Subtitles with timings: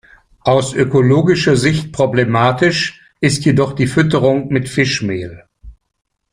[0.39, 5.43] Aus ökologischer Sicht problematisch ist jedoch die Fütterung mit Fischmehl.